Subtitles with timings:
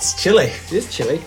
[0.00, 0.46] it's chilly.
[0.46, 1.20] It is chilly.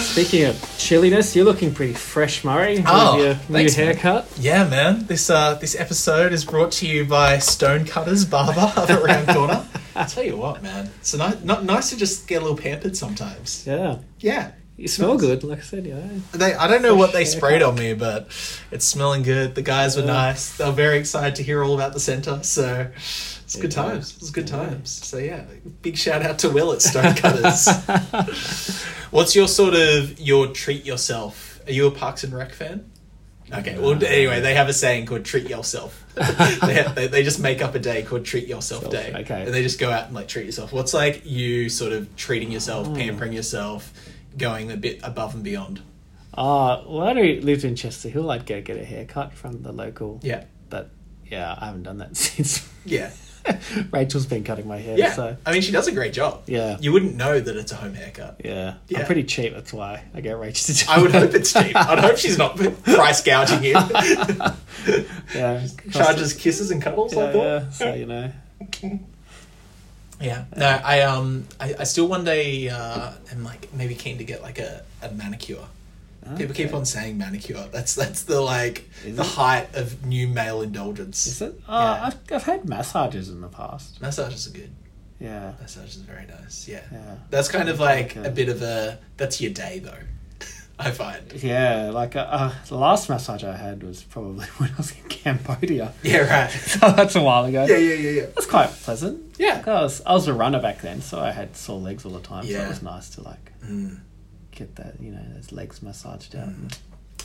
[0.00, 2.82] Speaking of chilliness, you're looking pretty fresh, Murray.
[2.86, 3.94] Oh, with your thanks, new man.
[3.94, 4.28] haircut.
[4.38, 5.06] Yeah, man.
[5.06, 9.66] This uh, this episode is brought to you by Stonecutters Barber up at Round Corner.
[9.94, 10.90] I tell you what, man.
[11.00, 13.64] It's ni- not nice to just get a little pampered sometimes.
[13.66, 14.52] Yeah, Yeah.
[14.78, 15.20] You smell Nice.
[15.20, 15.44] good.
[15.44, 16.00] Like I said, yeah.
[16.32, 18.28] They, I don't know what they Fresh sprayed on me, but
[18.70, 19.54] it's smelling good.
[19.54, 20.12] The guys were Yeah.
[20.12, 20.56] nice.
[20.56, 22.38] They were very excited to hear all about the centre.
[22.42, 23.82] So it's good Yeah.
[23.82, 24.14] times.
[24.18, 24.56] It's good Yeah.
[24.56, 24.90] times.
[25.04, 25.42] So yeah,
[25.82, 27.68] big shout out to Will at Stonecutters.
[29.10, 31.60] What's your sort of your treat yourself?
[31.66, 32.90] Are you a Parks and Rec fan?
[33.52, 33.78] Okay.
[33.78, 37.62] Well, anyway, they have a saying called "treat yourself." they, have, they they just make
[37.62, 39.44] up a day called "treat yourself Self, day," okay.
[39.44, 40.70] and they just go out and like treat yourself.
[40.70, 42.94] What's like you sort of treating yourself, Oh.
[42.94, 43.90] pampering yourself,
[44.36, 45.80] going a bit above and beyond?
[46.34, 50.20] Uh, well, I lived in Chester Hill, I'd go get a haircut from the local.
[50.22, 50.44] Yeah.
[50.70, 50.90] But
[51.26, 52.68] yeah, I haven't done that since.
[52.84, 53.10] Yeah.
[53.92, 54.98] Rachel's been cutting my hair.
[54.98, 55.12] Yeah.
[55.12, 56.42] So I mean, she does a great job.
[56.46, 58.42] yeah, You wouldn't know that it's a home haircut.
[58.44, 59.00] yeah, Yeah.
[59.00, 59.54] I'm pretty cheap.
[59.54, 60.90] That's why I get Rachel to do.
[60.90, 61.74] I would hope it's cheap.
[61.74, 63.74] I'd hope she's not price gouging you.
[65.34, 67.42] Yeah, Charges kisses and cuddles, I thought.
[67.44, 68.32] yeah, so you know.
[70.20, 70.44] Yeah.
[70.56, 74.42] No, I um I, I still one day uh am like maybe keen to get
[74.42, 75.66] like a, a manicure.
[76.36, 77.66] People keep on saying manicure.
[77.72, 79.28] That's that's the like Is the it?
[79.28, 81.26] height of new male indulgence.
[81.26, 81.58] Is it?
[81.66, 81.74] Yeah.
[81.74, 83.98] Uh, I've, I've had massages in the past.
[84.02, 84.70] Massages are good.
[85.20, 86.68] Yeah, Massages are very nice.
[86.68, 86.82] Yeah.
[86.92, 87.14] yeah.
[87.30, 88.28] That's kind of like Okay.
[88.28, 89.94] a bit of a that's your day though.
[90.86, 91.32] I find.
[91.42, 95.08] Yeah, like uh, uh, the last massage I had was probably when I was in
[95.08, 95.92] Cambodia.
[96.02, 96.50] Yeah, right.
[96.78, 97.64] So that's a while ago.
[97.66, 98.26] Yeah, yeah, yeah, yeah.
[98.26, 99.34] That's quite pleasant.
[99.38, 99.62] Yeah.
[99.66, 102.20] I was, I was a runner back then, so I had sore legs all the
[102.20, 102.44] time.
[102.46, 102.58] yeah.
[102.58, 103.98] So it was nice to like Mm.
[104.52, 106.50] get that, you know, those legs massaged out.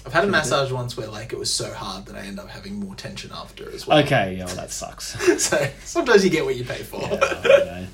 [0.05, 2.49] I've had a massage once where like it was so hard that I end up
[2.49, 3.99] having more tension after as well.
[3.99, 5.15] Okay, yeah, well that sucks.
[5.41, 7.01] So sometimes you get what you pay for.
[7.01, 7.85] Yeah.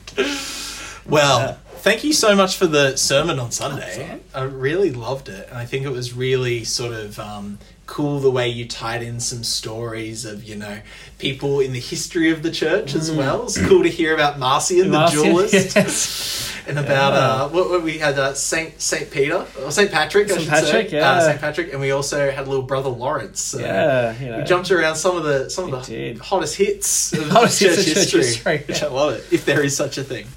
[1.06, 1.56] Well, Yeah.
[1.78, 4.20] thank you so much for the sermon on Sunday.
[4.34, 8.30] I really loved it, and I think it was really sort of um, cool the
[8.30, 10.80] way you tied in some stories of you know
[11.18, 13.44] people in the history of the church as well.
[13.46, 15.12] It's cool to hear about Marcion, the Mm.
[15.12, 16.52] Duelist, yes.
[16.68, 17.20] and about Yeah.
[17.46, 20.50] uh, what, what we had uh, Saint Saint Peter or Saint Patrick, I Saint should
[20.50, 21.12] Patrick, say, yeah.
[21.14, 23.42] uh, Saint Patrick, and we also had little brother Lawrence.
[23.42, 24.38] So Yeah, you know.
[24.38, 27.80] we jumped around some of the some of the hottest hits of Hottest church hits
[27.80, 28.88] of church history, history, which yeah.
[28.88, 29.24] I love it.
[29.32, 30.28] If there is such a thing.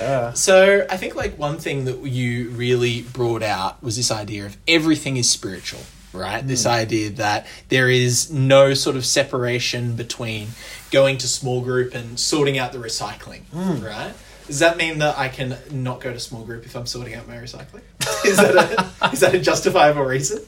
[0.00, 0.32] Yeah.
[0.32, 4.56] So I think like one thing that you really brought out was this idea of
[4.66, 5.80] everything is spiritual,
[6.12, 6.46] right?
[6.46, 6.70] This hmm.
[6.70, 10.48] idea that there is no sort of separation between
[10.90, 13.84] going to small group and sorting out the recycling, hmm.
[13.84, 14.14] right?
[14.46, 17.28] Does that mean that I can not go to small group if I'm sorting out
[17.28, 17.82] my recycling?
[18.26, 20.42] is that a is that a justifiable reason?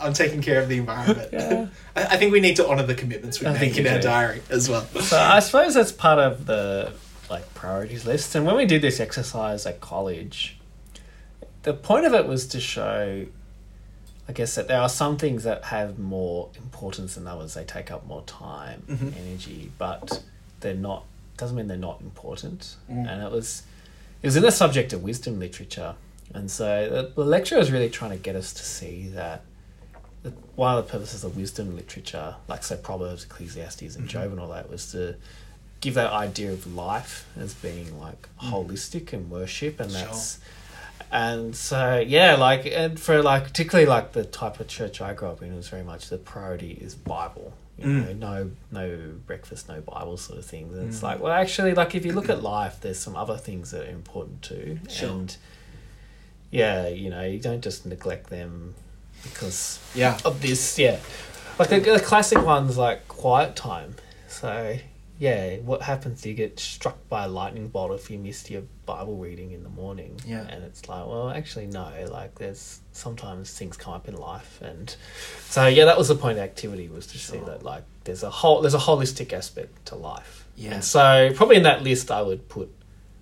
[0.00, 1.28] I'm taking care of the environment.
[1.32, 1.66] Yeah.
[1.94, 4.02] I, I think we need to honour the commitments we I make in our do.
[4.02, 4.86] diary as well.
[4.86, 6.94] So I suppose that's part of the
[7.32, 8.34] like priorities lists.
[8.34, 10.58] And when we did this exercise at college,
[11.62, 13.24] the point of it was to show,
[14.28, 17.54] I guess, that there are some things that have more importance than others.
[17.54, 19.16] They take up more time, Mhm.
[19.18, 20.22] energy, but
[20.60, 21.04] they're not.
[21.38, 22.76] Doesn't mean they're not important.
[22.90, 23.10] Mm.
[23.10, 23.62] And it was,
[24.22, 25.94] it was in the subject of wisdom literature,
[26.34, 29.42] and so the, the lecturer was really trying to get us to see that
[30.54, 34.48] one of the purposes of wisdom literature, like say Proverbs, Ecclesiastes, and Job, and all
[34.48, 35.16] that, was to
[35.82, 40.00] give that idea of life as being like holistic and worship, and Sure.
[40.06, 40.38] that's
[41.10, 45.28] and so yeah, like and for like particularly like the type of church I grew
[45.28, 47.52] up in, it was very much the priority is Bible.
[47.78, 48.20] You Mm.
[48.20, 50.70] know, no no breakfast, no Bible sort of thing.
[50.72, 53.72] And it's like well, actually, like if you look at life, there's some other things
[53.72, 55.10] that are important too, Sure.
[55.10, 55.36] and
[56.50, 58.74] yeah, you know, you don't just neglect them
[59.22, 60.18] because Yeah.
[60.24, 60.98] of this, yeah.
[61.58, 63.96] Like the, the classic ones like quiet time.
[64.28, 64.78] So
[65.18, 66.20] yeah, what happens?
[66.20, 69.62] If you get struck by a lightning bolt if you missed your Bible reading in
[69.62, 70.20] the morning.
[70.26, 70.46] Yeah.
[70.48, 71.92] And it's like, well, actually, no.
[72.10, 74.94] Like, there's sometimes things come up in life, and
[75.48, 78.30] so yeah, that was the point of activity was to see that like there's a
[78.30, 80.46] whole there's a holistic aspect to life.
[80.56, 80.74] Yeah.
[80.74, 82.70] And so probably in that list, I would put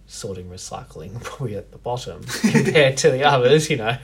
[0.06, 3.96] sorting recycling probably at the bottom compared to the others, you know.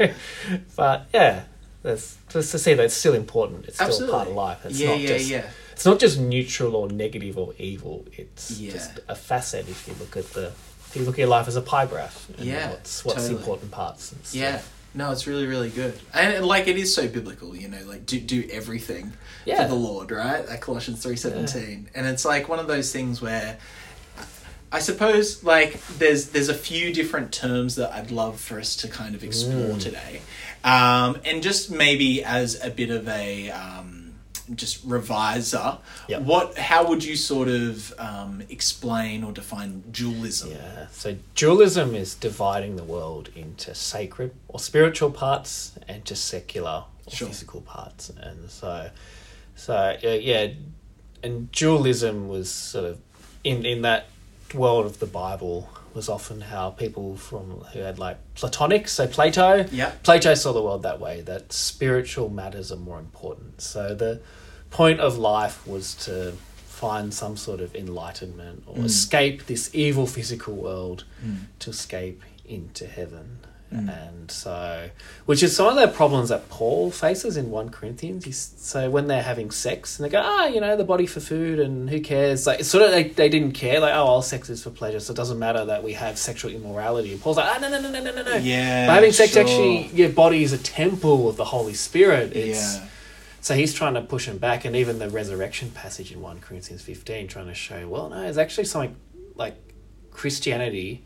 [0.76, 1.44] But yeah,
[1.82, 3.66] there's just to see that it's still important.
[3.66, 4.14] It's still Absolutely.
[4.14, 4.66] part of life.
[4.66, 5.46] It's yeah, not yeah, just yeah.
[5.76, 8.06] It's not just neutral or negative or evil.
[8.16, 8.72] It's Yeah.
[8.72, 10.46] just a facet if you look at the
[10.88, 12.26] if you look at your life as a pie graph.
[12.38, 13.38] Yeah, what's what's totally.
[13.40, 14.12] important parts.
[14.12, 14.40] And stuff.
[14.40, 14.60] Yeah.
[14.94, 15.92] No, it's really, really good.
[16.14, 19.12] And, like it is so biblical, you know, like do do everything
[19.44, 19.62] Yeah.
[19.62, 20.46] for the Lord, right?
[20.46, 21.90] That Colossians three seventeen.
[21.94, 23.58] And it's like one of those things where
[24.72, 28.88] I suppose like there's there's a few different terms that I'd love for us to
[28.88, 29.80] kind of explore Mm.
[29.80, 30.22] today,
[30.64, 33.95] um, and just maybe as a bit of a um,
[34.54, 35.78] just reviser,
[36.08, 36.22] Yep.
[36.22, 40.50] what how would you sort of um, explain or define dualism?
[40.52, 40.86] Yeah.
[40.92, 47.12] So dualism is dividing the world into sacred or spiritual parts and to secular or
[47.12, 47.28] Sure.
[47.28, 48.90] physical parts, and so,
[49.54, 50.48] so uh, yeah,
[51.22, 52.98] and dualism was sort of
[53.44, 54.06] in in that
[54.54, 59.66] world of the Bible was often how people from who had like Platonic, so Plato,
[59.72, 60.02] Yep.
[60.04, 63.62] Plato saw the world that way that spiritual matters are more important.
[63.62, 64.20] So the
[64.70, 66.32] point of life was to
[66.66, 68.84] find some sort of enlightenment or mm.
[68.84, 71.38] escape this evil physical world mm.
[71.60, 73.38] to escape into heaven.
[73.76, 74.90] And so,
[75.26, 78.24] which is some of the problems that Paul faces in 1 Corinthians.
[78.24, 81.20] He's, so when they're having sex and they go, ah, you know, the body for
[81.20, 82.46] food and who cares?
[82.46, 83.78] Like, it's sort of, they, they didn't care.
[83.80, 86.50] Like, oh, well, sex is for pleasure, so it doesn't matter that we have sexual
[86.50, 87.12] immorality.
[87.12, 88.36] And Paul's like, ah, no, no, no, no, no, no, no.
[88.36, 89.42] Yeah, By having sex, sure.
[89.42, 92.34] actually, your body is a temple of the Holy Spirit.
[92.34, 92.88] It's, Yeah.
[93.40, 96.82] so he's trying to push him back, and even the resurrection passage in 1 Corinthians
[96.82, 98.96] 15 trying to show, well, no, it's actually something
[99.34, 99.54] like
[100.10, 101.04] Christianity.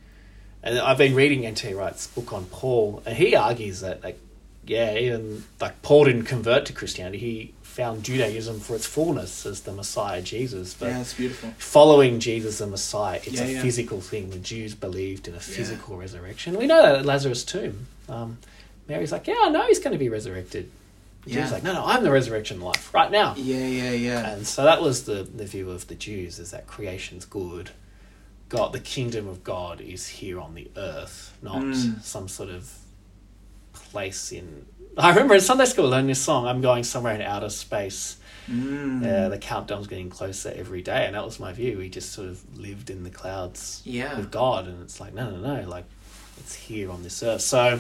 [0.63, 1.73] And I've been reading N.T.
[1.75, 4.19] Wright's book on Paul, and he argues that, like,
[4.67, 9.63] yeah, even like Paul didn't convert to Christianity, he found Judaism for its fullness as
[9.63, 10.75] the Messiah Jesus.
[10.75, 11.55] But Yeah, that's beautiful.
[11.57, 13.63] following Jesus the Messiah, it's Yeah, a yeah.
[13.63, 14.31] physical thing.
[14.31, 16.59] The Jews believed in a physical resurrection.
[16.59, 17.87] We know that at Lazarus' tomb.
[18.09, 18.39] Um,
[18.87, 20.71] Mary's like, yeah, I know he's going to be resurrected.
[21.25, 21.43] The Yeah.
[21.43, 23.35] Jews like, no, no, I'm the resurrection life right now.
[23.37, 24.31] Yeah, yeah, yeah.
[24.31, 27.71] And so that was the, the view of the Jews is that creation's good.
[28.51, 32.03] God, the kingdom of God is here on the earth, not Mm.
[32.03, 32.71] some sort of
[33.73, 34.67] place in.
[34.99, 38.17] I remember in Sunday school learning this song, I'm going somewhere in outer space.
[38.51, 39.07] Mm.
[39.07, 41.79] Uh, the countdown's getting closer every day, and that was my view.
[41.79, 44.17] We just sort of lived in the clouds Yeah.
[44.17, 45.85] with God, and it's like, no, no, no, like
[46.39, 47.43] it's here on this earth.
[47.43, 47.79] So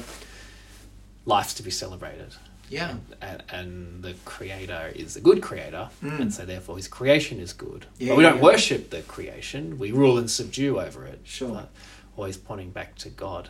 [1.27, 2.35] life's to be celebrated
[2.71, 2.95] yeah.
[3.21, 6.21] and, and the creator is a good creator Mm.
[6.21, 8.43] and so therefore his creation is good Yeah, but we don't yeah.
[8.51, 11.65] worship the creation we rule and subdue over it Sure.
[12.17, 13.45] always pointing back to god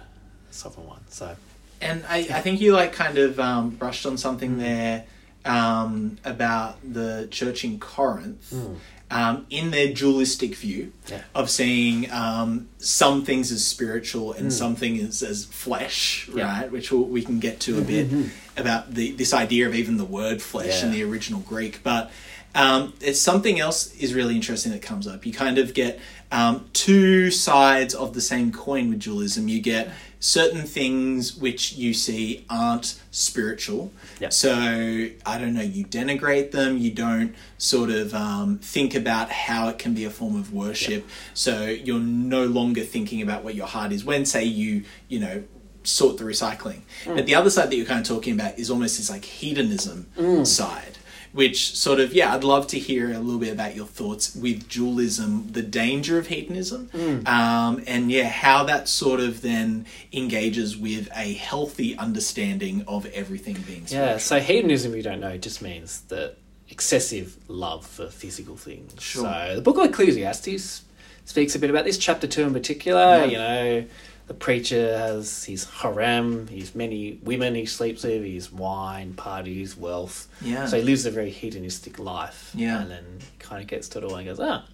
[0.49, 1.37] the sovereign one so
[1.81, 4.61] And I, I think you like kind of um, brushed on something Mm.
[4.69, 5.05] there
[5.45, 8.77] um, about the church in Corinth Mm.
[9.11, 11.23] Um, in their dualistic view Yeah.
[11.35, 16.37] of seeing um, some things as spiritual and some things as flesh, Mm.
[16.37, 16.45] Yeah.
[16.49, 16.73] Mm-hmm, right?
[16.73, 18.09] Which we'll, we can get to a bit
[18.57, 22.11] about the this idea of even the word flesh in the original Greek, but.
[22.55, 25.25] Um, it's something else is really interesting that comes up.
[25.25, 26.01] You kind of get
[26.33, 29.49] um, two sides of the same coin with dualism.
[29.49, 33.93] You get certain things which you see aren't spiritual.
[34.21, 34.29] Yeah.
[34.29, 35.63] So I don't know.
[35.63, 36.77] You denigrate them.
[36.77, 41.07] You don't sort of um, think about how it can be a form of worship.
[41.35, 44.05] So you're no longer thinking about what your heart is.
[44.05, 45.43] When say you you know
[45.83, 48.99] sort the recycling, but the other side that you're kind of talking about is almost
[48.99, 50.07] this like hedonism
[50.45, 50.99] side
[51.33, 54.69] which sort of yeah i'd love to hear a little bit about your thoughts with
[54.69, 56.91] dualism the danger of hedonism
[57.27, 63.55] um, and yeah how that sort of then engages with a healthy understanding of everything
[63.67, 64.07] being spiritual.
[64.13, 66.35] yeah so hedonism you don't know just means the
[66.69, 69.25] excessive love for physical things Sure.
[69.25, 70.83] so the book of ecclesiastes
[71.25, 73.25] speaks a bit about this chapter 2 in particular Yeah.
[73.25, 73.85] you know
[74.31, 80.29] the preacher has his harem, his many women he sleeps with, his wine, parties, wealth.
[80.41, 80.67] Yeah.
[80.67, 82.53] So he lives a very hedonistic life.
[82.55, 82.81] Yeah.
[82.81, 83.05] And then
[83.41, 84.65] kind of gets to it all and goes, ah,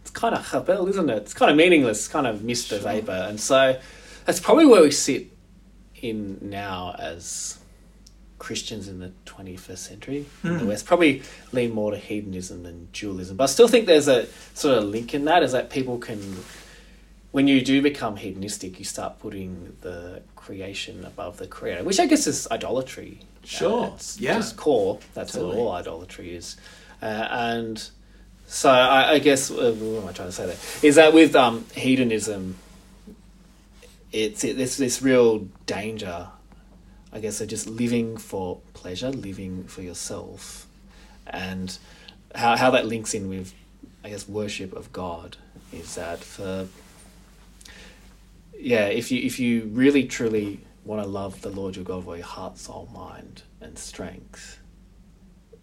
[0.00, 1.16] it's kind of hevel, isn't it?
[1.18, 3.12] It's kind of meaningless, kind of mist of vapor.
[3.12, 3.78] And so
[4.24, 5.28] that's probably where we sit
[6.02, 7.56] in now as
[8.40, 10.86] Christians in the 21st century in the West.
[10.86, 13.36] Probably lean more to hedonism than dualism.
[13.36, 16.18] But I still think there's a sort of link in that, is that people can
[17.30, 22.06] when you do become hedonistic, you start putting the creation above the creator, which I
[22.06, 23.20] guess is idolatry.
[23.44, 24.34] Sure, Uh, it's yeah.
[24.34, 24.98] just core.
[25.14, 25.56] That's Totally.
[25.56, 26.56] all idolatry is.
[27.00, 27.90] Uh, and
[28.46, 30.56] so I, I guess, uh, what am I trying to say there?
[30.82, 32.56] Is that with um, hedonism,
[34.12, 36.28] it's it, there's this real danger,
[37.12, 40.66] I guess, of just living for pleasure, living for yourself,
[41.26, 41.76] and
[42.34, 43.52] how how that links in with,
[44.02, 45.36] I guess, worship of God
[45.72, 46.68] is that for
[48.58, 52.18] yeah, if you if you really truly want to love the Lord your God with
[52.18, 54.58] your heart, soul, mind, and strength,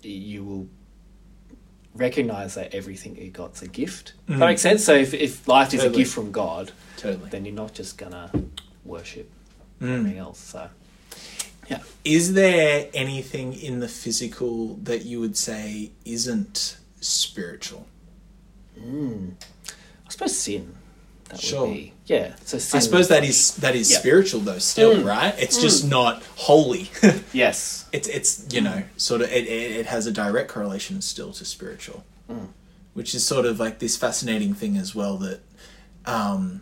[0.01, 0.67] you will
[1.95, 4.13] recognize that everything you got's a gift.
[4.27, 4.83] Does That makes sense.
[4.83, 8.31] So if if life is a gift from God, totally then you're not just gonna
[8.83, 9.29] worship
[9.81, 9.99] Mm.
[9.99, 10.39] anything else.
[10.39, 10.69] So
[11.69, 17.87] yeah, is there anything in the physical that you would say isn't spiritual
[18.77, 20.75] I suppose sin.
[21.29, 21.65] That Sure.
[21.67, 22.36] would be yeah.
[22.46, 23.98] So I suppose that is that is Yeah.
[24.00, 25.05] spiritual though still, Mm.
[25.05, 25.34] right?
[25.39, 26.91] It's just not holy.
[27.34, 27.86] yes.
[27.91, 31.46] it's it's you know sort of it, it, it has a direct correlation still to
[31.46, 32.03] spiritual
[32.94, 35.39] which is sort of like this fascinating thing as well that
[36.05, 36.62] um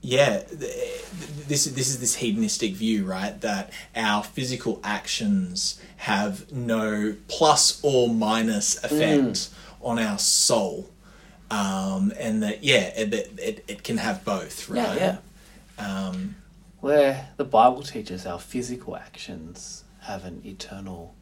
[0.00, 1.04] yeah th-
[1.48, 8.08] this this is this hedonistic view right that our physical actions have no plus or
[8.08, 9.48] minus effect
[9.80, 10.88] on our soul
[11.52, 15.18] um and that yeah it, it, it, can have both right Yeah,
[15.78, 15.86] yeah.
[16.08, 16.34] um
[16.80, 21.14] Where the Bible teaches our physical actions have an eternal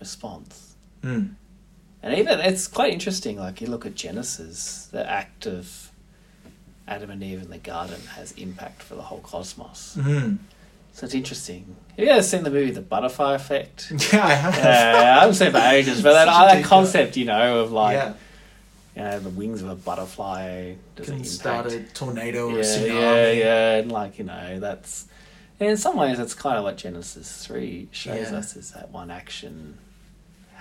[0.00, 0.74] response.
[1.02, 1.30] mm,
[2.02, 5.90] And even it's quite interesting, like you look at Genesis, the act of
[6.86, 9.96] Adam and Eve in the garden has impact for the whole cosmos.
[9.98, 10.38] mhm.
[10.92, 11.76] So it's interesting.
[11.96, 13.78] Have you ever seen the movie The Butterfly Effect?
[14.12, 17.24] yeah i have Yeah, I haven't seen it for ages, but that, that concept, you
[17.24, 18.12] know, of like, yeah
[18.98, 22.88] you know, the wings of a butterfly does can start a tornado or a tsunami.
[22.88, 25.06] yeah, yeah, and like you know, that's
[25.60, 28.38] in some ways that's kind of what Genesis three shows Yeah.
[28.38, 29.78] us is that one action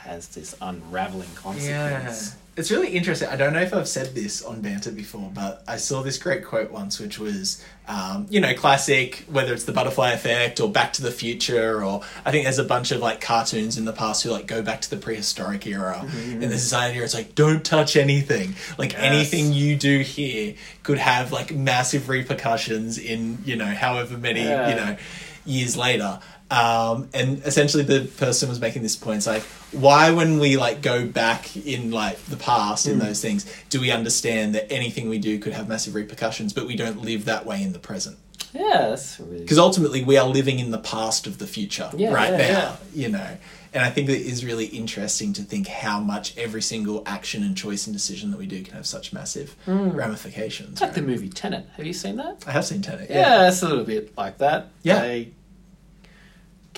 [0.08, 1.68] has this unraveling consequence.
[1.68, 2.02] Yeah.
[2.02, 2.36] consequence.
[2.56, 3.30] It's really interesting.
[3.30, 6.44] I don't know if I've said this on Banter before, but I saw this great
[6.44, 10.92] quote once, which was, um, you know, classic, whether it's the butterfly effect or Back
[10.94, 14.24] to the Future, or I think there's a bunch of like cartoons in the past
[14.24, 16.00] who like go back to the prehistoric era.
[16.02, 18.56] And there's this idea it's like, don't touch anything.
[18.80, 19.02] Like Yes.
[19.04, 24.70] anything you do here could have like massive repercussions in, you know, however many, Yeah.
[24.70, 24.98] you know,
[25.46, 26.20] years later.
[26.50, 29.18] Um, and essentially the person was making this point.
[29.18, 33.46] It's like, why when we like go back in like the past in those things,
[33.70, 37.26] do we understand that anything we do could have massive repercussions, but we don't live
[37.26, 38.18] that way in the present?
[38.54, 42.14] Yeah, that's really Because ultimately we are living in the past of the future Yeah,
[42.14, 42.76] right yeah, now, yeah.
[42.94, 43.38] you know.
[43.74, 47.44] And I think that it is really interesting to think how much every single action
[47.44, 50.74] and choice and decision that we do can have such massive ramifications.
[50.74, 51.68] It's like the movie Tenet.
[51.76, 52.44] Have you seen that?
[52.48, 53.10] I have seen Tenet.
[53.10, 54.70] Yeah, it's a little bit like that.
[54.84, 55.02] Yeah.
[55.02, 55.32] They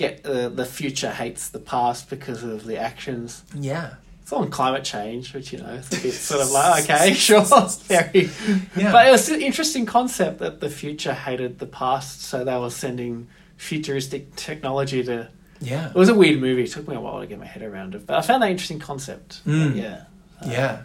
[0.00, 3.44] get uh, the future hates the past because of the actions.
[3.54, 3.94] Yeah.
[4.22, 7.42] It's on climate change, which you know, it's a bit sort of like okay, sure,
[7.42, 8.30] very.
[8.76, 8.92] Yeah.
[8.92, 12.70] But it was an interesting concept that the future hated the past, so they were
[12.70, 15.28] sending futuristic technology to.
[15.60, 15.90] Yeah.
[15.90, 16.64] It was a weird movie.
[16.64, 18.50] It took me a while to get my head around it, but I found that
[18.50, 19.44] interesting concept.
[19.44, 19.76] Mm.
[19.76, 20.04] Yeah,
[20.46, 20.82] Yeah.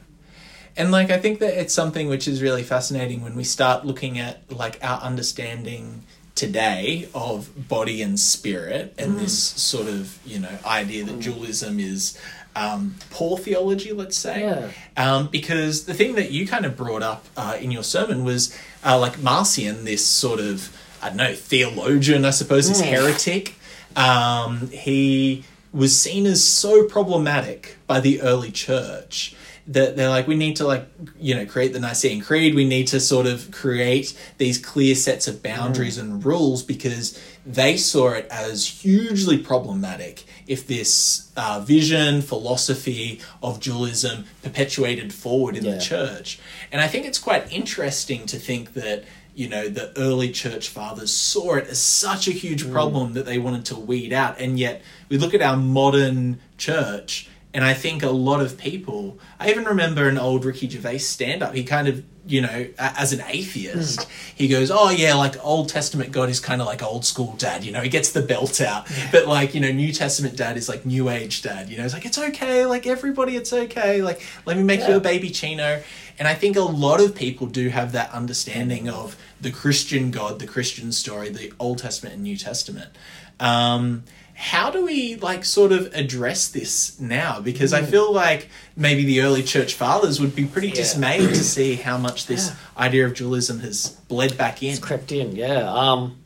[0.75, 4.19] And like I think that it's something which is really fascinating when we start looking
[4.19, 6.03] at like our understanding
[6.35, 12.19] today of body and spirit and this sort of, you know, idea that dualism is
[12.57, 14.41] um, poor theology, let's say.
[14.41, 14.71] Yeah.
[14.97, 18.57] Um, because the thing that you kind of brought up uh, in your sermon was
[18.85, 22.85] uh, like Marcion, this sort of, I don't know, theologian, I suppose, is Mm.
[22.85, 23.55] heretic.
[23.95, 29.35] Um, he was seen as so problematic by the early church
[29.67, 30.87] that they're like, we need to like,
[31.19, 32.53] you know, create the Nicene Creed.
[32.53, 37.75] We need to sort of create these clear sets of boundaries and rules because they
[37.75, 45.65] saw it as hugely problematic if this uh, vision, philosophy of dualism perpetuated forward in
[45.65, 45.75] Yeah.
[45.75, 46.39] the church.
[46.71, 49.03] And I think it's quite interesting to think that
[49.33, 53.37] you know the early church fathers saw it as such a huge problem that they
[53.37, 58.03] wanted to weed out and yet we look at our modern church and I think
[58.03, 61.87] a lot of people I even remember an old Ricky Gervais stand up he kind
[61.87, 66.41] of you know as an atheist he goes oh yeah like Old Testament God is
[66.41, 68.87] kind of like old school dad you know he gets the belt out.
[69.11, 71.93] But like you know New Testament dad is like new age dad you know it's
[71.93, 75.81] like it's okay like everybody it's okay like let me make you a baby chino.
[76.17, 80.39] And I think a lot of people do have that understanding of the Christian God,
[80.39, 82.89] the Christian story, the Old Testament and New Testament.
[83.37, 84.05] Um,
[84.37, 87.39] how do we like sort of address this now?
[87.39, 90.75] Because I feel like maybe the early church fathers would be pretty Yeah.
[90.75, 94.71] dismayed to see how much this idea of dualism has bled back in.
[94.71, 95.35] it's crept in.
[95.35, 95.71] Yeah.
[95.71, 96.17] Um.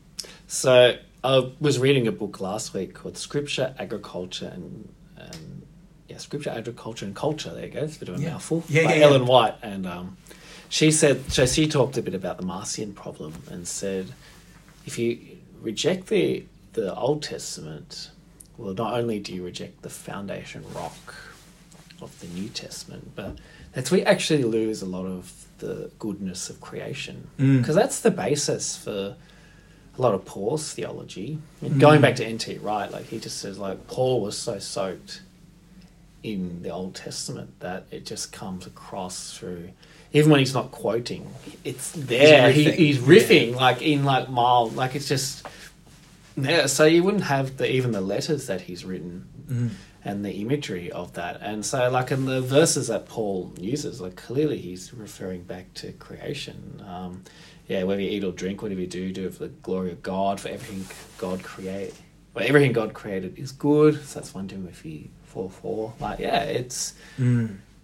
[0.48, 5.62] So I was reading a book last week called Scripture, Agriculture, and um,
[6.08, 7.54] yeah, Scripture, Agriculture, and Culture.
[7.54, 7.82] There you go.
[7.84, 8.32] It's a bit of a Yeah.
[8.32, 8.64] mouthful.
[8.68, 9.06] Yeah, by yeah, yeah.
[9.06, 10.18] Ellen White, and um,
[10.70, 11.46] she said so.
[11.46, 14.08] She talked a bit about the Marcion problem and said
[14.88, 15.20] if you
[15.62, 18.12] reject the the Old Testament,
[18.58, 21.16] well, not only do you reject the foundation rock
[22.02, 23.38] of the New Testament, but
[23.74, 27.60] that's we actually lose a lot of the goodness of creation Mm.
[27.60, 29.16] because that's the basis for
[29.98, 31.40] a lot of Paul's theology.
[31.62, 32.60] And going back to N.T.
[32.60, 35.22] Wright, like he just says, like Paul was so soaked
[36.24, 39.70] in the Old Testament that it just comes across through.
[40.12, 41.30] Even when he's not quoting,
[41.64, 42.52] it's there.
[42.52, 42.74] He, riffing.
[42.76, 45.46] he's riffing like in like mild, like it's just
[46.44, 50.92] Yeah, so you wouldn't have the even the letters that he's written and the imagery
[50.92, 51.42] of that.
[51.42, 55.92] And so like in the verses that Paul uses, like clearly he's referring back to
[55.94, 56.84] creation.
[56.88, 57.24] Um,
[57.68, 60.02] yeah, whether you eat or drink, whatever you do, do it for the glory of
[60.02, 60.86] God, for everything
[61.18, 61.94] God create
[62.34, 64.04] well, everything God created is good.
[64.06, 65.94] So that's one Timothy four four.
[66.00, 66.94] Like yeah, it's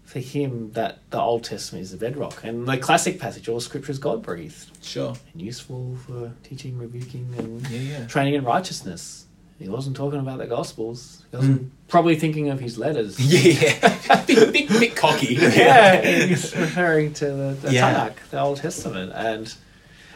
[0.06, 2.44] for him that the Old Testament is the bedrock.
[2.44, 5.16] And the classic passage, all scripture is God breathed Sure.
[5.34, 8.08] and useful for teaching, rebuking, and Yeah, yeah.
[8.08, 9.26] training in righteousness.
[9.58, 11.24] He wasn't talking about the Gospels.
[11.32, 11.70] He wasn't mm.
[11.88, 13.18] probably thinking of his letters.
[13.20, 14.26] Yeah, yeah.
[14.28, 15.36] bit, bit, bit cocky.
[15.40, 18.10] yeah, he's referring to the, the Yeah.
[18.10, 19.54] Tanakh, the Old Testament, and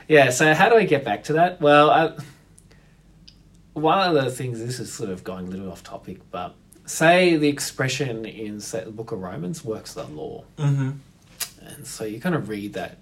[0.08, 0.30] yeah.
[0.30, 1.62] So how do I get back to that?
[1.62, 2.14] Well, I,
[3.74, 6.54] one of the things this is sort of going a little off topic, but
[6.90, 10.92] say the expression in say, the Book of Romans works the law, Mm-hmm.
[11.68, 12.98] and so you kind of read that.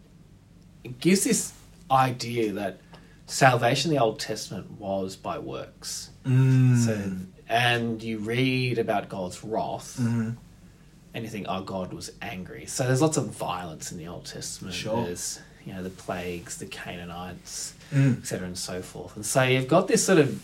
[0.84, 1.54] It gives this
[1.90, 2.80] idea that
[3.28, 6.10] salvation in the Old Testament was by works.
[6.26, 6.78] Mm.
[6.86, 7.12] So,
[7.50, 10.32] and you read about God's wrath, Mm-hmm.
[11.14, 12.66] and you think, oh, God was angry.
[12.66, 14.74] So there's lots of violence in the Old Testament.
[14.76, 15.04] Sure.
[15.06, 18.20] There's, you know, the plagues, the Canaanites, Mm.
[18.20, 19.16] etc., and so forth.
[19.16, 20.44] And so you've got this sort of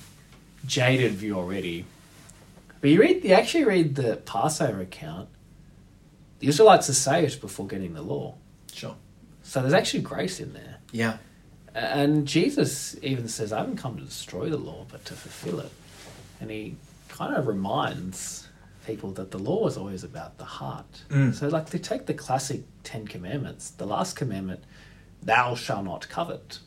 [0.65, 1.83] jaded view already.
[2.83, 5.29] But you read, you actually read the Passover account.
[6.39, 8.35] The Israelites are saved before getting the law.
[8.73, 8.97] Sure.
[9.41, 10.79] So there's actually grace in there.
[10.91, 11.19] Yeah.
[11.73, 15.71] And Jesus even says, I haven't come to destroy the law, but to fulfill it.
[16.41, 16.75] And he
[17.07, 18.49] kind of reminds
[18.85, 21.03] people that the law is always about the heart.
[21.07, 21.33] Mm.
[21.33, 24.61] So, like, they take the classic Ten Commandments, the last commandment,
[25.21, 26.59] thou shalt not covet.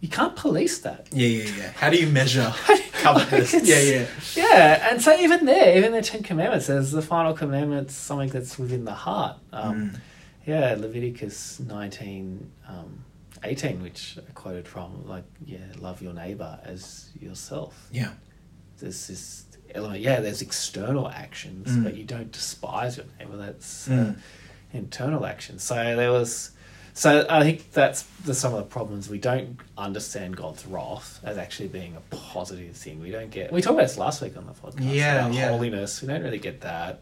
[0.00, 1.08] You can't police that.
[1.12, 1.70] Yeah, yeah, yeah.
[1.72, 2.52] How do you measure
[3.02, 3.52] covetousness?
[3.52, 4.06] Like, yeah, yeah.
[4.34, 8.58] Yeah, and so even there, even the Ten Commandments, there's the final commandment's something that's
[8.58, 9.36] within the heart.
[9.52, 10.00] Um, Mm.
[10.46, 13.04] Yeah, Leviticus 19, um,
[13.44, 17.88] 18, which I quoted from, like, yeah, love your neighbor as yourself.
[17.92, 18.12] Yeah.
[18.78, 21.84] There's this element, yeah, there's external actions, Mm.
[21.84, 23.36] but you don't despise your neighbor.
[23.36, 24.16] That's uh, Mm.
[24.72, 25.58] internal action.
[25.58, 26.52] So there was,
[26.94, 29.08] so I think that's the, some of the problems.
[29.08, 33.00] We don't understand God's wrath as actually being a positive thing.
[33.00, 33.52] We don't get.
[33.52, 34.92] We talked about this last week on the podcast.
[34.94, 35.48] Yeah, about yeah.
[35.50, 36.02] holiness.
[36.02, 37.00] We don't really get that.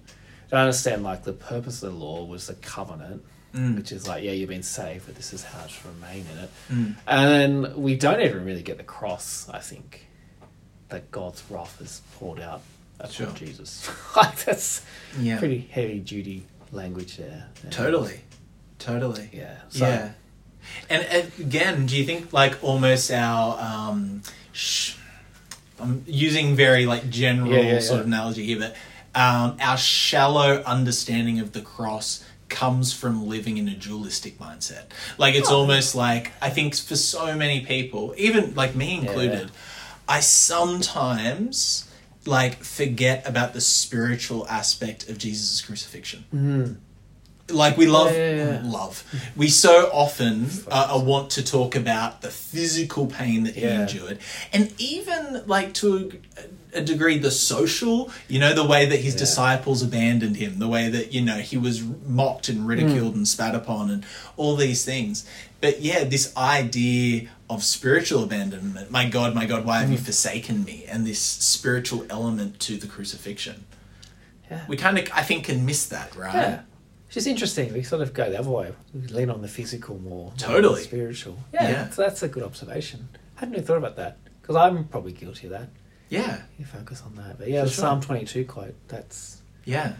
[0.51, 3.24] Don't understand like the purpose of the law was the covenant,
[3.55, 3.77] Mm.
[3.77, 6.51] which is like yeah, you've been saved, but this is how to remain in it.
[6.70, 6.94] Mm.
[7.07, 9.48] And then we don't even really get the cross.
[9.48, 10.07] I think
[10.90, 12.61] that God's wrath is poured out
[13.01, 13.27] upon Sure.
[13.33, 13.90] Jesus.
[14.16, 14.83] like that's
[15.18, 15.38] Yeah.
[15.38, 17.46] pretty heavy duty language there.
[17.62, 18.20] And- Totally.
[18.79, 19.29] Totally.
[19.33, 19.57] Yeah.
[19.69, 20.11] So, yeah.
[20.91, 24.95] And again, do you think like almost our um, sh-
[25.81, 28.01] I'm using very like general Yeah, yeah, sort yeah.
[28.01, 28.77] of analogy here, but
[29.14, 34.85] um, our shallow understanding of the cross comes from living in a dualistic mindset.
[35.19, 35.57] Like it's Oh.
[35.61, 39.51] almost like I think for so many people, even like me included,
[40.09, 41.88] I sometimes
[42.27, 46.79] like forget about the spiritual aspect of Jesus' crucifixion
[47.51, 48.71] like we love Yeah, yeah, yeah.
[48.71, 49.05] love
[49.37, 54.19] we so often uh, want to talk about the physical pain that he endured
[54.53, 56.13] and even like to
[56.75, 59.21] a, a degree the social you know the way that his Yeah.
[59.21, 63.19] disciples abandoned him the way that you know he was mocked and ridiculed Hmm.
[63.21, 64.05] and spat upon and
[64.37, 65.25] all these things
[65.63, 69.93] but yeah this idea of spiritual abandonment my god my god why have Hmm.
[69.95, 73.65] you forsaken me and this spiritual element to the crucifixion
[74.51, 74.65] Yeah.
[74.69, 76.61] we kind of i think can miss that right
[77.09, 77.73] Which is interesting.
[77.73, 78.73] We sort of go the other way.
[78.94, 80.33] We lean on the physical more.
[80.37, 80.83] Totally.
[80.83, 81.38] spiritual.
[81.53, 81.90] Yeah, Yeah.
[81.90, 83.09] So that's a good observation.
[83.37, 84.18] I hadn't really thought about that.
[84.42, 85.68] Because I'm probably guilty of that.
[86.11, 87.38] yeah You focus on that.
[87.38, 87.83] But yeah, the sure.
[87.83, 89.94] Psalm 22 quote, that's, yeah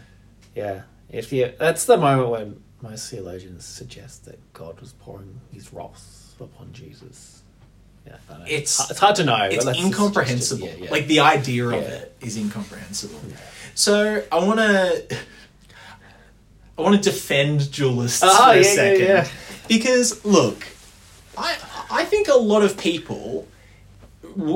[0.55, 0.81] yeah.
[1.09, 6.35] If you, That's the moment when most theologians suggest that God was pouring his wrath
[6.39, 7.41] upon Jesus.
[8.05, 8.15] Yeah,
[8.47, 9.47] It's- it's hard to know.
[9.51, 10.67] it's incomprehensible.
[10.67, 10.91] Yeah, yeah.
[10.91, 13.19] Like the idea of it is incomprehensible.
[13.75, 15.17] So I want to,
[16.79, 19.27] I want to defend dualists Oh, for a yeah, yeah, second yeah.
[19.67, 20.65] because look,
[21.37, 21.57] I
[21.91, 23.47] I think a lot of people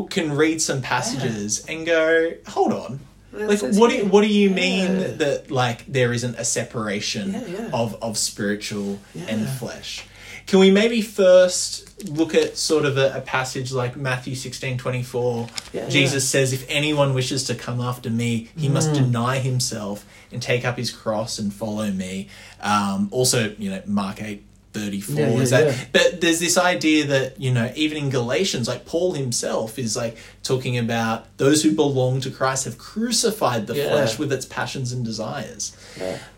[0.09, 2.99] can read some passages and go, hold on.
[3.33, 4.07] Like what do it.
[4.07, 7.35] what do you mean that like there isn't a separation
[7.73, 10.05] of of spiritual and flesh?
[10.47, 15.03] Can we maybe first look at sort of a, a passage like Matthew sixteen twenty
[15.03, 15.47] four?
[15.71, 18.73] Yeah, Jesus says, "If anyone wishes to come after me, he Mm.
[18.73, 22.27] must deny himself and take up his cross and follow me."
[22.61, 24.43] Um, also, you know, Mark eight.
[24.73, 25.85] 34 Yeah, yeah, is that yeah.
[25.91, 30.17] but there's this idea that you know even in galatians like paul himself is like
[30.41, 35.05] talking about those who belong to christ have crucified the flesh with its passions and
[35.05, 35.75] desires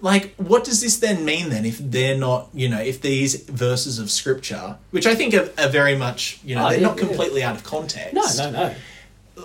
[0.01, 3.99] like what does this then mean then if they're not you know if these verses
[3.99, 7.41] of scripture which i think are, are very much you know Oh, they're not completely
[7.43, 8.73] out of context No, no, no.
[9.37, 9.41] Uh,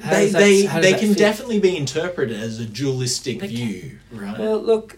[0.00, 1.18] how they that- they they can fit?
[1.18, 3.56] definitely be interpreted as a dualistic They can.
[3.56, 4.38] view, right?
[4.38, 4.96] Well, look,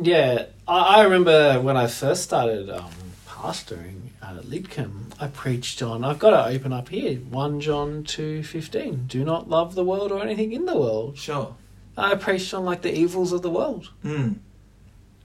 [0.00, 2.90] yeah, I, I remember when I first started um,
[3.28, 6.04] pastoring at Lidcombe, I preached on.
[6.04, 7.16] I've got to open up here.
[7.18, 9.06] One John two fifteen.
[9.06, 11.18] Do not love the world or anything in the world.
[11.18, 11.54] sure.
[11.98, 14.36] I preached on like the evils of the world, Mm.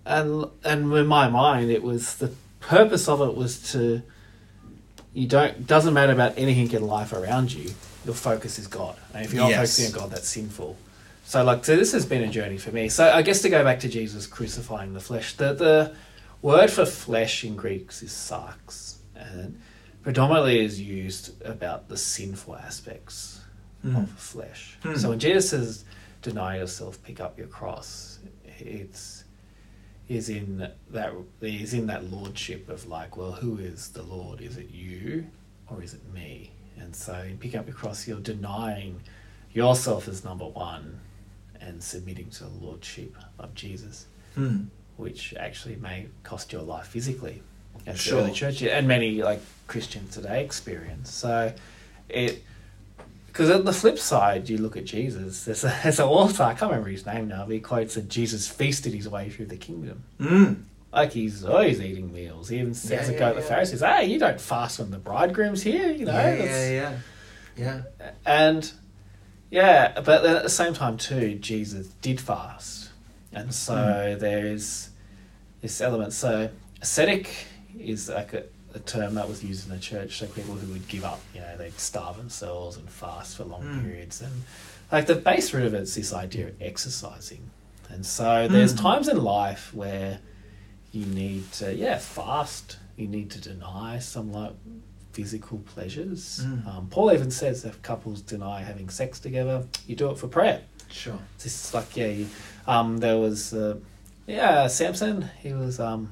[0.05, 4.01] and and in my mind, it was the purpose of it was to.
[5.13, 7.71] You don't doesn't matter about anything in life around you.
[8.05, 9.75] Your focus is God, and if you're not Yes.
[9.77, 10.77] focusing on God, that's sinful.
[11.31, 12.89] So like so this has been a journey for me.
[12.89, 15.95] So I guess to go back to Jesus crucifying the flesh, the the
[16.41, 19.57] word for flesh in Greeks is sarx, and
[20.03, 23.39] predominantly is used about the sinful aspects
[23.85, 24.03] Mm.
[24.03, 24.77] of flesh.
[24.83, 24.95] Hmm.
[24.97, 25.85] So when Jesus says
[26.21, 28.19] deny yourself, pick up your cross,
[28.59, 29.23] it's
[30.09, 34.41] is in that is in that lordship of like, well, who is the Lord?
[34.41, 35.27] Is it you
[35.69, 36.51] or is it me?
[36.77, 38.99] And so in pick up your cross, you're denying
[39.53, 40.99] yourself as number one
[41.61, 44.05] and submitting to the lordship of Jesus,
[44.37, 44.67] Mm.
[44.97, 47.41] which actually may cost your life physically,
[47.85, 48.17] as Sure.
[48.17, 51.11] the early church and many like Christians today experience.
[51.13, 51.53] So
[52.09, 52.43] it
[53.27, 55.45] because on the flip side, you look at Jesus.
[55.45, 57.45] There's a, there's an author I can't remember his name now.
[57.45, 60.03] But he quotes that Jesus feasted his way through the kingdom.
[60.19, 60.63] Mm.
[60.91, 62.49] Like he's always eating meals.
[62.49, 63.47] He even says Yeah, to yeah, go to the.
[63.47, 66.11] Pharisees, "Hey, you don't fast when the bridegroom's here," you know.
[66.11, 66.69] yeah, yeah,
[67.57, 68.11] yeah, yeah.
[68.25, 68.69] and
[69.51, 72.89] yeah, but then at the same time too, Jesus did fast,
[73.33, 74.19] and so Hmm.
[74.19, 74.89] there's
[75.61, 76.13] this element.
[76.13, 76.49] So
[76.81, 77.29] ascetic
[77.77, 80.17] is like a, a term that was used in the church.
[80.17, 83.61] So people who would give up, you know, they'd starve themselves and fast for long
[83.63, 83.81] Mm.
[83.83, 84.43] periods, and
[84.91, 87.49] like the base root of it's this idea of exercising.
[87.89, 88.81] And so there's Mm.
[88.81, 90.19] times in life where
[90.93, 92.77] you need to, yeah, fast.
[92.97, 94.53] You need to deny some like
[95.13, 96.41] physical pleasures.
[96.43, 96.67] Mm.
[96.67, 100.61] Um, Paul even says if couples deny having sex together, you do it for prayer.
[100.89, 101.19] Sure.
[101.35, 102.27] It's just like yeah, you,
[102.67, 103.77] um, there was uh,
[104.27, 105.29] yeah Samson.
[105.41, 106.11] He was um,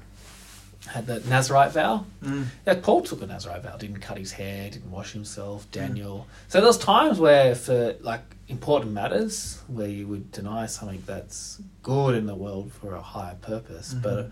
[0.87, 2.05] had the Nazarite vow.
[2.23, 2.45] Mm.
[2.65, 3.75] Yeah, Paul took a Nazarite vow.
[3.77, 4.69] Didn't cut his hair.
[4.69, 5.69] Didn't wash himself.
[5.71, 6.27] Daniel.
[6.47, 12.15] So there's times where for like important matters where you would deny something that's good
[12.15, 14.31] in the world for a higher purpose, but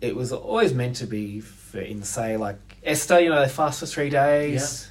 [0.00, 3.20] it was always meant to be for in say like Esther.
[3.20, 4.88] You know, they fast for three days.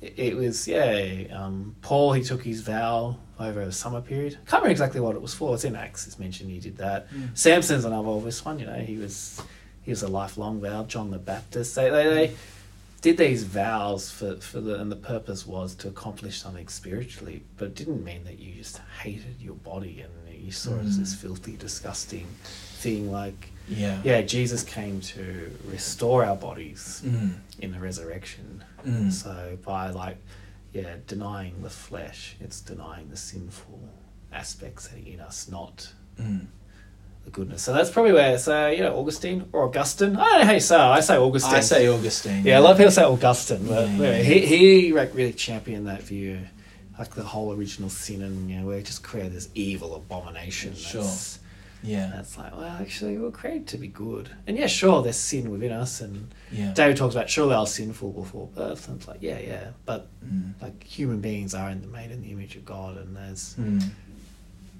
[0.00, 1.26] It, it was yeah.
[1.32, 4.34] Um, Paul he took his vow over a summer period.
[4.46, 5.54] Can't remember exactly what it was for.
[5.54, 6.06] It's in Acts.
[6.06, 7.10] It's mentioned he did that.
[7.12, 7.36] Mm.
[7.36, 8.58] Samson's another obvious one.
[8.58, 9.40] You know, he was
[9.82, 10.84] he was a lifelong vow.
[10.84, 11.74] John the Baptist.
[11.74, 12.34] They they, they
[13.02, 17.66] did these vows for for the and the purpose was to accomplish something spiritually, but
[17.66, 20.12] it didn't mean that you just hated your body and
[20.44, 22.26] you saw it as this filthy, disgusting
[22.76, 23.10] thing.
[23.10, 23.98] Like Yeah.
[24.04, 27.34] yeah, Jesus came to restore our bodies Mm.
[27.60, 28.62] in the resurrection.
[28.86, 29.10] Mm.
[29.10, 30.18] So by like,
[30.72, 33.80] yeah, denying the flesh, it's denying the sinful
[34.32, 36.46] aspects that are in us, not Mm.
[37.24, 37.62] the goodness.
[37.62, 38.36] So that's probably where.
[38.38, 40.16] So you know, Augustine or Augustine.
[40.16, 40.76] I don't know how you say.
[40.76, 40.80] It.
[40.80, 41.54] I say Augustine.
[41.54, 42.44] I say Augustine.
[42.44, 44.22] Yeah, a lot of people say Augustine, but Yeah, yeah.
[44.22, 46.40] he he like, really championed that view,
[46.98, 50.74] like the whole original sin, and you know, we just created this evil abomination.
[50.74, 51.02] Sure.
[51.02, 51.38] That's,
[51.84, 52.10] Yeah.
[52.14, 55.50] that's like, well, actually, we we're created to be good, and yeah, sure, there's sin
[55.50, 56.72] within us, and Yeah.
[56.74, 60.08] David talks about surely I was sinful before birth, and it's like, yeah, yeah, but
[60.24, 60.54] Mm.
[60.62, 63.82] like human beings are in the made in the image of God, and there's Mm.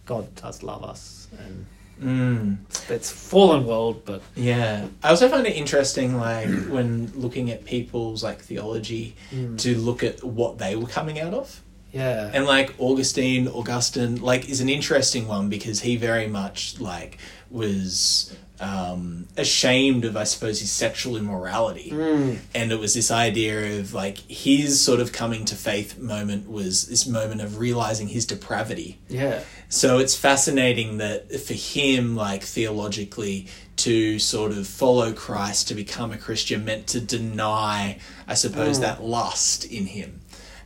[0.06, 1.66] God does love us, and
[2.02, 2.56] Mm.
[2.68, 4.88] it's, it's fallen world, but Yeah.
[5.02, 9.56] I also find it interesting, like, when looking at people's, like, theology, Mm.
[9.58, 11.60] to look at what they were coming out of.
[11.94, 17.18] Yeah, And, like, Augustine, Augustine, like, is an interesting one because he very much, like,
[17.50, 21.90] was um, ashamed of, I suppose, his sexual immorality.
[21.90, 22.38] Mm.
[22.54, 26.87] and it was this idea of like his sort of coming to faith moment was
[26.87, 28.98] this moment of realizing his depravity.
[29.09, 35.74] Yeah, so it's fascinating that for him like theologically to sort of follow christ to
[35.74, 40.20] become a christian meant to deny i suppose that lust in him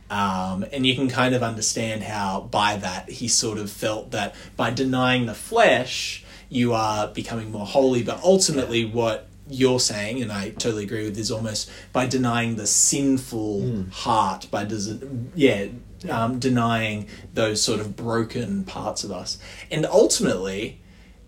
[0.09, 4.35] um, and you can kind of understand how by that he sort of felt that
[4.55, 8.03] by denying the flesh you are becoming more holy.
[8.03, 12.67] But ultimately what you're saying and i totally agree with is almost by denying the
[12.67, 15.65] sinful heart by does yeah
[16.07, 19.37] um, denying those sort of broken parts of us.
[19.71, 20.79] And ultimately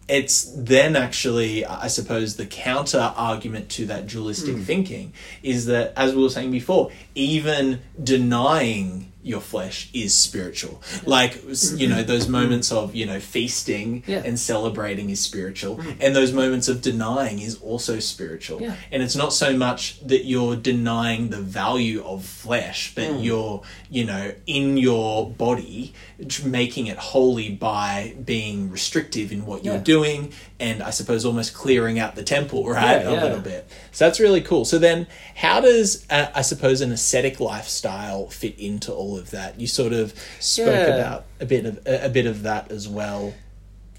[0.08, 4.62] it's then actually i suppose the counter argument to that dualistic hmm.
[4.62, 10.82] thinking is that as we were saying before even denying your flesh is spiritual.
[11.06, 11.42] Like,
[11.76, 14.22] you know, those moments of, you know, feasting Yeah.
[14.26, 15.80] and celebrating is spiritual.
[16.00, 18.62] And those moments of denying is also spiritual.
[18.62, 18.76] Yeah.
[18.92, 23.24] And it's not so much that you're denying the value of flesh, but Mm.
[23.24, 25.94] you're, you know, in your body,
[26.44, 30.32] making it holy by being restrictive in what you're doing.
[30.62, 33.02] And I suppose almost clearing out the temple, right?
[33.02, 33.24] Yeah, a yeah.
[33.24, 33.68] little bit.
[33.92, 34.64] So that's really cool.
[34.64, 39.60] So then, how does, uh, I suppose, an ascetic lifestyle fit into all of that?
[39.60, 40.96] You sort of spoke Yeah.
[40.96, 43.34] about a bit of a, a bit of that as well.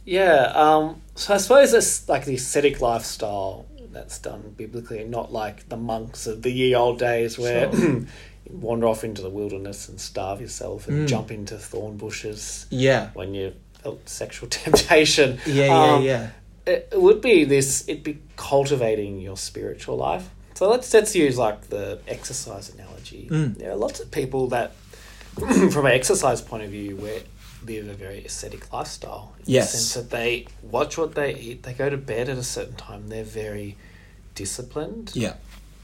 [0.05, 5.69] Yeah, um, so I suppose it's like the ascetic lifestyle that's done biblically, not like
[5.69, 8.07] the monks of the ye old days where you
[8.51, 13.11] wander off into the wilderness and starve yourself and jump into thorn bushes Yeah.
[13.15, 15.39] when you felt sexual temptation.
[15.47, 16.31] Yeah, yeah, Um, yeah.
[16.67, 17.89] It, it would be this.
[17.89, 20.29] It'd be cultivating your spiritual life.
[20.55, 23.29] So let's let's use like the exercise analogy.
[23.31, 23.59] Mm.
[23.59, 24.73] There are lots of people that,
[25.35, 27.21] from an exercise point of view, where
[27.67, 29.33] live a very ascetic lifestyle.
[29.41, 29.73] In Yes.
[29.73, 31.63] the sense that they watch what they eat.
[31.63, 33.09] They go to bed at a certain time.
[33.09, 33.77] They're very
[34.35, 35.13] disciplined.
[35.15, 35.35] Yeah.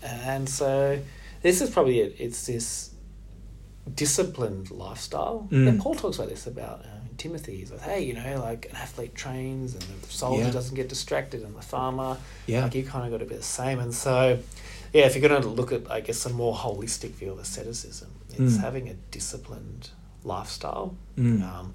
[0.03, 0.99] And so
[1.43, 2.17] this is probably it.
[2.19, 2.91] It's this
[3.95, 5.49] disciplined lifestyle.
[5.51, 5.67] Mm.
[5.77, 7.57] Yeah, Paul talks about this about uh, in Timothy.
[7.57, 10.51] He's like, hey, you know, like an athlete trains and the soldier Yeah.
[10.51, 12.17] doesn't get distracted and the farmer.
[12.47, 12.65] Yeah.
[12.65, 13.79] Like you kind of got to be the same.
[13.79, 14.39] And so,
[14.93, 18.11] yeah, if you're going to look at, I guess, a more holistic view of asceticism,
[18.31, 18.61] it's Mm.
[18.61, 19.91] having a disciplined
[20.25, 21.43] lifestyle, Mm.
[21.43, 21.75] um,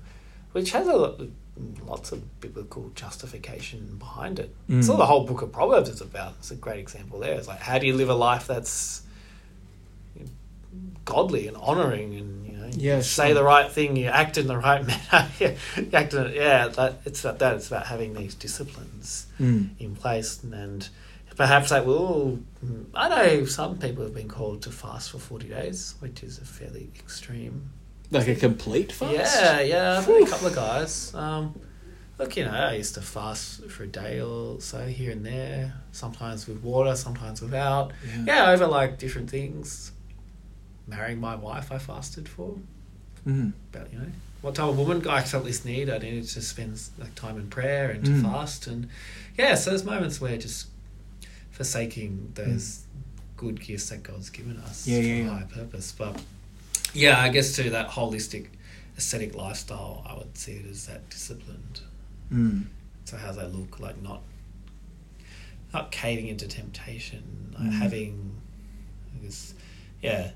[0.54, 1.20] which has a lot,
[1.86, 4.56] lots of biblical justification behind it.
[4.70, 4.84] Mm.
[4.84, 6.34] So the whole book of Proverbs is about.
[6.40, 7.34] It's a great example there.
[7.36, 9.03] It's like how do you live a life that's
[11.06, 14.58] godly and honoring, and you know, you say the right thing, you act in the
[14.58, 15.30] right manner.
[15.40, 17.56] yeah, you act in, yeah, that it's about that.
[17.56, 19.70] It's about having these disciplines Mm.
[19.80, 20.88] in place, and
[21.36, 22.40] perhaps like, well,
[22.94, 26.46] I know some people have been called to fast for forty days, which is a
[26.46, 27.70] fairly extreme
[28.12, 29.14] Like a complete fast.
[29.14, 29.98] yeah, yeah.
[29.98, 31.14] I've a couple of guys.
[31.16, 31.60] Um,
[32.20, 35.74] look, you know, I used to fast for a day or so here and there.
[35.92, 37.92] Sometimes with water, sometimes without.
[38.06, 38.24] Yeah.
[38.28, 39.92] Yeah, over like different things.
[40.88, 42.58] Marrying my wife, I fasted for.
[43.28, 43.54] Mm.
[43.74, 44.08] About you know
[44.42, 45.90] what type of woman I felt this need.
[45.90, 48.22] I needed to spend like time in prayer and to Mm.
[48.24, 48.90] fast, and
[49.38, 49.56] yeah.
[49.56, 50.68] So there's moments where just
[51.52, 52.82] forsaking those
[53.38, 54.90] good gifts that God's given us Mm.
[54.92, 55.30] Yeah, for yeah, a yeah.
[55.30, 56.22] higher purpose, but
[56.94, 58.48] yeah, I guess to that holistic
[58.98, 61.82] ascetic lifestyle, I would see it as that disciplined.
[62.32, 62.66] Mm.
[63.06, 64.02] So how's that look like?
[64.02, 64.22] Not
[65.74, 67.24] not caving into temptation,
[67.58, 67.80] like Mm.
[67.80, 68.42] having
[69.24, 69.56] this,
[70.04, 70.32] yeah,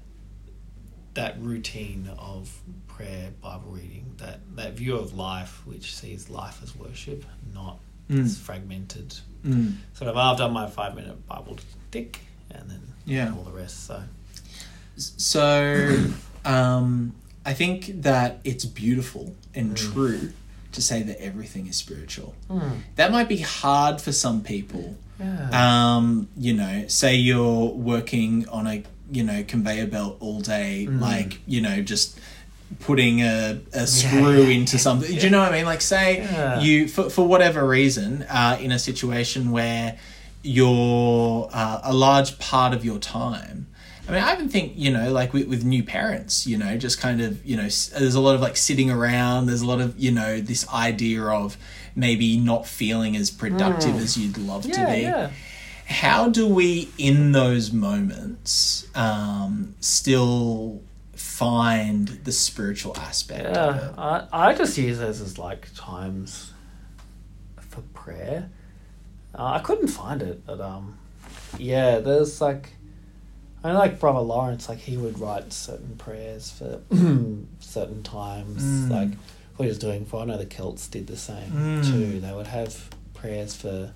[1.17, 2.49] that routine of
[2.87, 8.23] prayer, Bible reading, that that view of life which sees life as worship, not Mm.
[8.23, 9.13] as fragmented.
[9.43, 9.75] Mm.
[9.93, 11.57] Sort of, I've done my five minute Bible
[11.91, 13.33] tick, and then Yeah.
[13.35, 13.83] all the rest.
[13.85, 14.01] So
[14.95, 16.05] So,
[16.45, 17.13] um,
[17.45, 19.93] I think that it's beautiful and Mm.
[19.93, 20.33] true
[20.71, 22.35] to say that everything is spiritual.
[22.95, 24.95] That might be hard for some people.
[25.19, 25.95] yeah.
[25.95, 30.99] Um, you know, say you're working on a you know conveyor belt all day, Mm.
[31.01, 32.19] like you know just
[32.81, 35.09] putting a, a screw into something.
[35.15, 35.65] Do you know what I mean?
[35.65, 36.59] Like, say Yeah.
[36.59, 39.97] you for for whatever reason, uh, in a situation where
[40.43, 43.67] you're uh, a large part of your time.
[44.07, 46.99] I mean, I even think you know, like with, with new parents, you know, just
[46.99, 49.47] kind of you know, there's a lot of like sitting around.
[49.47, 51.57] There's a lot of you know this idea of
[51.95, 55.31] maybe not feeling as productive as you'd love to be yeah.
[55.87, 60.81] How do we in those moments um, still
[61.15, 66.51] find the spiritual aspect Yeah, I, I just use those as like times
[67.59, 68.49] for prayer.
[69.33, 70.97] Uh, I couldn't find it, but um,
[71.57, 72.73] yeah, there's like,
[73.63, 76.81] I know like Brother Lawrence, like he would write certain prayers for
[77.59, 78.89] certain times, Mm.
[78.91, 79.09] like
[79.55, 80.21] what he was doing for.
[80.21, 81.85] I know the Celts did the same Mm.
[81.91, 82.19] too.
[82.19, 83.91] They would have prayers for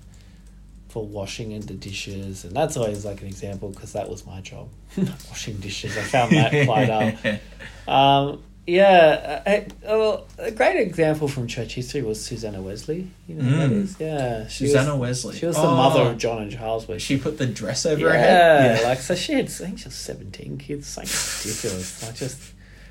[0.92, 4.40] for washing and the dishes, and that's always like an example because that was my
[4.42, 4.68] job,
[5.30, 5.96] washing dishes.
[5.96, 7.38] I found that quite um,
[7.94, 13.08] um, yeah, a, a, well, a great example from church history was Susanna Wesley.
[13.26, 13.82] You know who that Mm.
[13.82, 13.96] is?
[13.98, 15.38] Yeah, she Susanna was, Wesley.
[15.40, 15.74] She was the Oh.
[15.76, 17.00] mother of John and Charles Wesley.
[17.00, 19.46] she put the dress over yeah, her head Yeah, like so she had.
[19.46, 20.86] I think she was seventeen kids.
[20.86, 21.10] Something
[21.50, 22.02] ridiculous.
[22.04, 22.38] Like just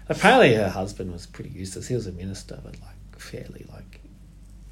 [0.10, 1.88] apparently her husband was pretty useless.
[1.88, 4.01] He was a minister, but like fairly like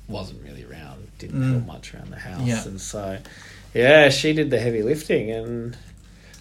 [0.10, 1.08] wasn't really around.
[1.19, 1.52] Didn't Mm.
[1.54, 2.63] help much around the house, Yeah.
[2.65, 3.17] and so
[3.74, 5.78] yeah, she did the heavy lifting and.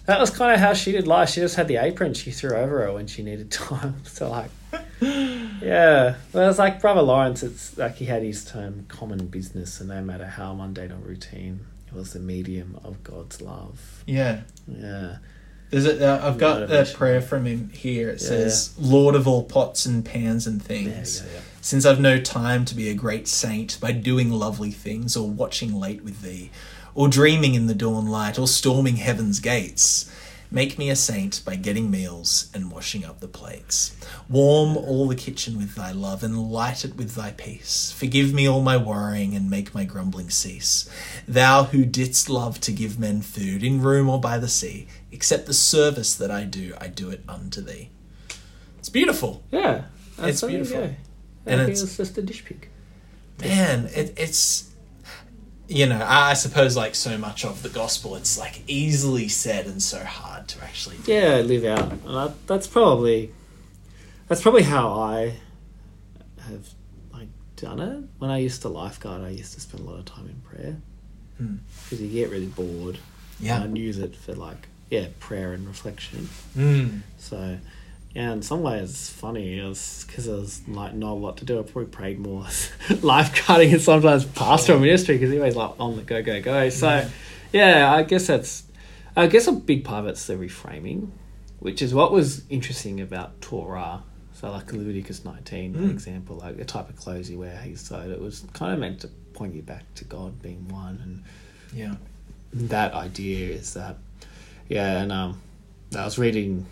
[0.05, 1.29] That was kind of how she did life.
[1.29, 3.97] She just had the apron she threw over her when she needed time.
[4.05, 4.49] So like,
[5.61, 6.15] yeah.
[6.33, 7.43] Well, it's like Brother Lawrence.
[7.43, 11.59] It's like he had his term "common business," and no matter how mundane or routine,
[11.87, 14.03] it was the medium of God's love.
[14.07, 15.17] yeah Yeah.
[15.69, 18.09] There's a, uh, I've got a prayer from him here.
[18.09, 18.27] It Yeah.
[18.29, 21.41] says, "Lord of all pots and pans and things." Yeah, yeah, yeah.
[21.61, 25.77] Since I've no time to be a great saint by doing lovely things, or watching
[25.77, 26.51] late with thee,
[26.95, 30.09] or dreaming in the dawn light, or storming heaven's gates,
[30.49, 33.95] make me a saint by getting meals and washing up the plates.
[34.29, 37.91] Warm all the kitchen with thy love, and light it with thy peace.
[37.91, 40.89] Forgive me all my worrying, and make my grumbling cease.
[41.27, 45.45] Thou who didst love to give men food, in room or by the sea, accept
[45.45, 47.89] the service that I do, I do it unto thee.
[48.79, 49.43] It's beautiful.
[49.51, 49.83] Yeah,
[50.17, 50.95] It's beautiful.
[51.51, 52.69] And I think it's- it's just a dish pic.
[53.41, 54.69] man it, it's
[55.67, 59.65] you know I, I suppose like so much of the gospel it's like easily said
[59.67, 61.91] and so hard to actually do Yeah, live out.
[61.91, 63.31] And I, that's probably
[64.27, 65.35] that's probably how I
[66.47, 66.67] have
[67.13, 68.03] like done it.
[68.19, 70.77] When I used to lifeguard, I used to spend a lot of time in prayer
[71.37, 71.55] Hmm.
[71.83, 72.97] because you get really bored.
[73.39, 76.27] yeah and I'd use it for like yeah prayer and reflection.
[76.57, 77.01] mm.
[77.17, 77.57] So
[78.15, 79.61] yeah, in some ways it's funny.
[79.61, 81.59] Was because there was like not a lot to do.
[81.59, 82.43] I probably prayed more
[82.89, 86.69] lifeguarding and sometimes pastoral ministry because he always like on the go go go.
[86.69, 87.07] So
[87.53, 88.63] yeah, I guess that's
[89.15, 91.09] I guess a big part of it's the reframing,
[91.59, 94.03] which is what was interesting about Torah.
[94.33, 95.91] So like Leviticus nineteen, an Mm.
[95.91, 99.01] example, like the type of clothes you wear, he said it was kind of meant
[99.01, 101.23] to point you back to God being one and
[101.77, 101.95] yeah
[102.51, 103.95] that idea is that
[104.67, 105.39] yeah and um
[105.95, 106.65] i was reading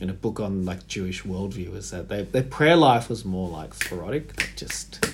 [0.00, 3.48] in a book on like jewish worldview is that they, their prayer life was more
[3.48, 5.04] like sporadic it just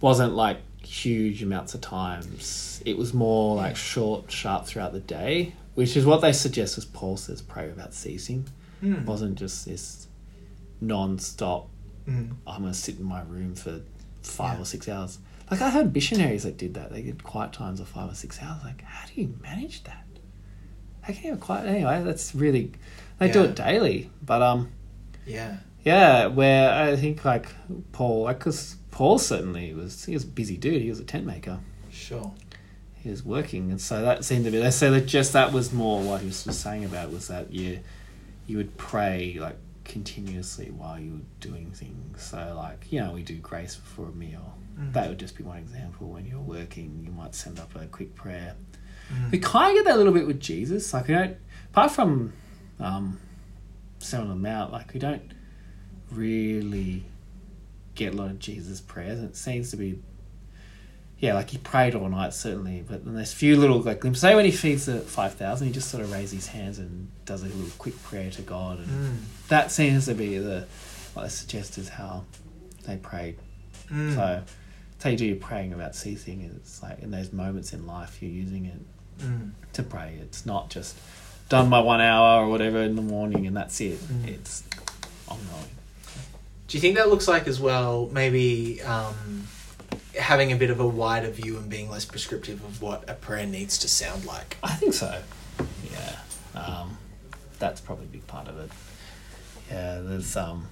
[0.00, 5.52] wasn't like huge amounts of times it was more like short sharp throughout the day
[5.74, 8.46] which is what they suggest as paul says pray without ceasing
[8.82, 9.02] Mm.
[9.02, 10.08] it wasn't just this
[10.80, 11.68] non-stop
[12.08, 12.34] Mm.
[12.48, 13.80] I'm gonna sit in my room for
[14.24, 14.62] five Yeah.
[14.62, 15.18] or six hours.
[15.48, 16.90] Like I heard missionaries that did that.
[16.92, 18.58] They did quiet times of five or six hours.
[18.64, 20.04] Like, how do you manage that?
[21.02, 21.68] How can you have quiet?
[21.68, 22.72] Anyway, that's really
[23.22, 24.10] they do it daily.
[24.22, 24.70] But um,
[25.26, 27.48] yeah yeah, where I think like
[27.92, 30.82] Paul, like because Paul certainly was he was a busy dude.
[30.82, 31.58] He was a tent maker.
[31.90, 32.32] sure
[32.94, 34.58] He was working, and so that seemed to be.
[34.58, 37.80] They say that just that was more what he was saying about was that you
[38.46, 42.22] you would pray like continuously while you were doing things.
[42.22, 44.54] So like you know we do grace before a meal.
[44.78, 44.92] Mm.
[44.92, 46.08] That would just be one example.
[46.08, 48.54] When you're working, you might send up a quick prayer.
[49.12, 49.32] Mm.
[49.32, 50.94] We kind of get that a little bit with Jesus.
[50.94, 51.36] Like we don't,
[51.70, 52.34] apart from
[52.82, 53.18] um,
[53.98, 55.32] Sermon on the Mount, like we don't
[56.10, 57.04] really
[57.94, 59.20] get a lot of Jesus prayers.
[59.20, 59.98] It seems to be,
[61.18, 64.22] yeah, like he prayed all night certainly, but then there's few little like glimpses.
[64.22, 67.08] Say when he feeds the five thousand, he just sort of raises his hands and
[67.24, 69.16] does a little quick prayer to God, and Mm.
[69.48, 70.66] that seems to be the
[71.14, 72.24] what they suggest is how
[72.86, 73.36] they prayed.
[73.90, 74.14] Mm.
[74.14, 76.40] So that's how you do your praying about ceasing.
[76.56, 78.80] It's like in those moments in life you're using it
[79.20, 79.50] Mm.
[79.74, 80.18] to pray.
[80.22, 80.96] It's not just
[81.52, 83.98] done my one hour or whatever in the morning and that's it.
[83.98, 84.26] Mm.
[84.28, 84.64] It's
[85.28, 85.68] ongoing.
[86.66, 89.46] Do you think that looks like as well maybe um,
[90.18, 93.46] having a bit of a wider view and being less prescriptive of what a prayer
[93.46, 94.56] needs to sound like?
[94.62, 95.20] I think so.
[95.92, 96.16] Yeah.
[96.58, 96.96] Um,
[97.58, 98.70] that's probably a big part of it.
[99.70, 100.68] Yeah, there's um,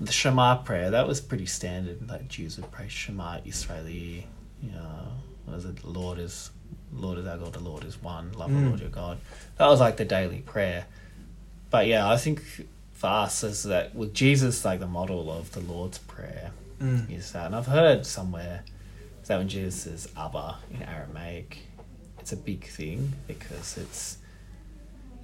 [0.00, 0.92] the Shema prayer.
[0.92, 2.08] That was pretty standard.
[2.08, 4.28] Like Jews would pray Shema Israeli.
[4.62, 5.08] You know,
[5.46, 5.84] what is it?
[5.84, 6.52] Lord is
[6.92, 7.52] Lord is our God.
[7.52, 8.32] The Lord is one.
[8.32, 8.68] Love the Mm.
[8.68, 9.18] Lord your God.
[9.56, 10.86] That was like the daily prayer.
[11.70, 12.42] But yeah, I think
[12.92, 17.10] for us is that with Jesus, like the model of the Lord's prayer Mm.
[17.10, 18.64] is that, and I've heard somewhere
[19.26, 21.58] that when Jesus says Abba in Aramaic,
[22.18, 24.16] it's a big thing because it's.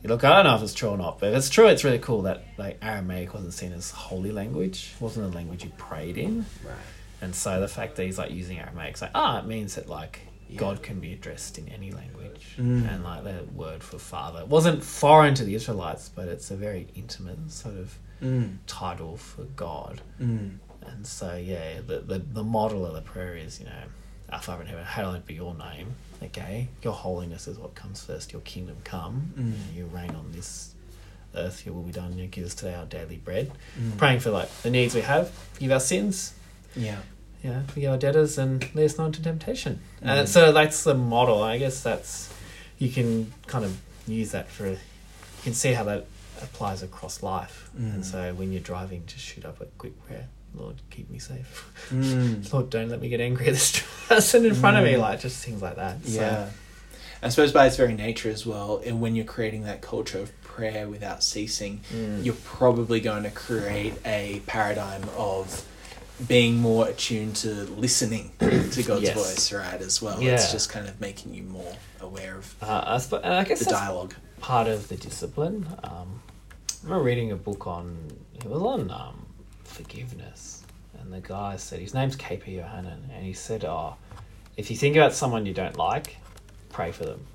[0.02, 1.82] You look, I don't know if it's true or not, but if it's true, it's
[1.82, 5.70] really cool that like Aramaic wasn't seen as holy language, it wasn't a language you
[5.78, 6.74] prayed in, Right.
[7.20, 9.88] and so the fact that he's like using Aramaic, it's like ah, it means that
[9.88, 10.58] like Yeah.
[10.58, 12.88] God can be addressed in any language, Mm.
[12.92, 16.56] and like the word for father it wasn't foreign to the Israelites, but it's a
[16.56, 18.58] very intimate sort of Mm.
[18.66, 20.00] title for God.
[20.20, 20.58] Mm.
[20.86, 23.82] And so, yeah, the, the, the model of the prayer is, you know,
[24.32, 25.94] Our Father in heaven, hallowed be your name.
[26.22, 28.32] Okay, your holiness is what comes first.
[28.32, 29.32] Your kingdom come.
[29.38, 29.76] Mm.
[29.76, 30.74] You reign on this
[31.34, 31.64] earth.
[31.66, 32.16] Your will be done.
[32.16, 33.52] You give us today our daily bread.
[33.78, 33.96] Mm.
[33.98, 35.30] Praying for like the needs we have.
[35.52, 36.32] Forgive our sins.
[36.74, 36.96] Yeah.
[37.46, 39.78] Yeah, forgive our debtors and lead us not into temptation.
[40.02, 40.06] Mm.
[40.20, 41.42] And so that's the model.
[41.42, 42.32] I guess that's
[42.78, 44.66] you can kind of use that for.
[44.68, 44.78] You
[45.42, 46.06] can see how that
[46.42, 47.70] applies across life.
[47.78, 47.94] Mm.
[47.94, 50.26] And so when you're driving, just shoot up a quick prayer.
[50.54, 51.70] Lord, keep me safe.
[51.90, 52.50] Mm.
[52.52, 54.94] Lord, don't let me get angry at this person in front of me.
[54.94, 55.00] Mm.
[55.00, 56.04] Like just things like that.
[56.04, 56.48] So, Yeah.
[57.22, 60.30] I suppose by its very nature as well, and when you're creating that culture of
[60.42, 62.24] prayer without ceasing, Mm.
[62.24, 65.64] you're probably going to create a paradigm of
[66.26, 69.14] being more attuned to listening to God's Yes.
[69.14, 69.80] voice, right?
[69.80, 70.34] As well, Yeah.
[70.34, 74.14] it's just kind of making you more aware of Uh, I, I guess the dialogue.
[74.40, 75.66] part of the discipline.
[75.84, 76.22] Um,
[76.82, 77.96] I remember reading a book on
[78.34, 79.26] it was on um,
[79.64, 80.62] forgiveness,
[81.00, 83.96] and the guy said his name's KP Yohannan, and he said, "Oh,
[84.56, 86.16] if you think about someone you don't like,
[86.70, 87.26] pray for them."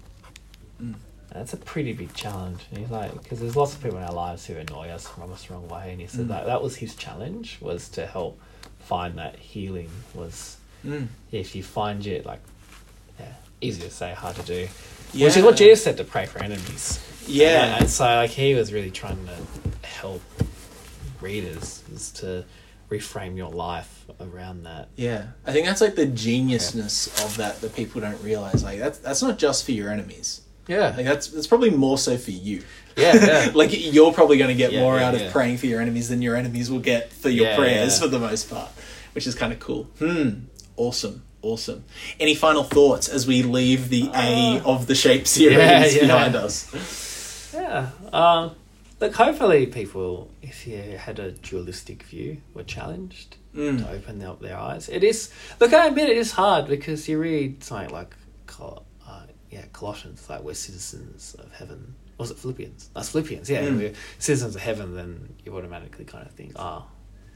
[0.81, 0.95] Mm.
[1.33, 2.65] That's a pretty big challenge.
[2.71, 5.31] And he's like, because there's lots of people in our lives who annoy us, rub
[5.31, 6.29] us the wrong way, and he said Mm.
[6.29, 8.39] that that was his challenge was to help
[8.81, 11.07] find that healing was Mm.
[11.31, 12.39] if you find it like
[13.19, 14.67] yeah easy to say hard to do
[15.13, 15.27] Yeah.
[15.27, 17.65] which is what jesus said to pray for enemies Yeah.
[17.65, 20.23] and, and so like he was really trying to help
[21.21, 22.45] readers is to
[22.89, 27.75] reframe your life around that Yeah, I think that's like the geniusness of that that
[27.75, 28.63] people don't realize.
[28.63, 30.41] Like that's that's not just for your enemies.
[30.67, 32.63] Yeah Like that's that's probably more so for you.
[32.95, 35.65] yeah yeah like you're probably going to get Yeah, more yeah, out of praying for
[35.67, 38.69] your enemies than your enemies will get for your prayers for the most part,
[39.13, 39.83] which is kind of cool.
[39.99, 40.29] Hmm.
[40.77, 41.23] Awesome.
[41.41, 41.83] Awesome.
[42.19, 47.51] Any final thoughts as we leave the A of the shape series behind us?
[47.53, 48.51] yeah um
[48.99, 53.79] look hopefully people if you had a dualistic view were challenged Mm.
[53.79, 54.87] to open up their eyes.
[54.87, 58.15] It is look, I admit it is hard because you read something like,
[58.61, 58.79] uh,
[59.51, 61.95] yeah, Colossians, like we're citizens of heaven.
[62.17, 62.89] Or was it Philippians?
[62.95, 63.49] That's Philippians.
[63.49, 63.77] Yeah, Mm.
[63.77, 64.95] we're citizens of heaven.
[64.95, 66.85] Then you automatically kind of think, oh,